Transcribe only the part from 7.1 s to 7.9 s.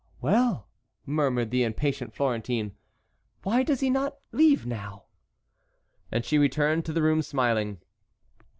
smiling.